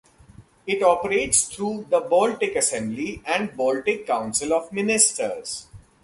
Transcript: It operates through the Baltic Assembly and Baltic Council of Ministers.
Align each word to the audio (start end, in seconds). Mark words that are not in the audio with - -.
It 0.65 0.81
operates 0.81 1.43
through 1.43 1.85
the 1.91 1.99
Baltic 1.99 2.55
Assembly 2.55 3.21
and 3.23 3.55
Baltic 3.55 4.07
Council 4.07 4.51
of 4.51 4.73
Ministers. 4.73 5.67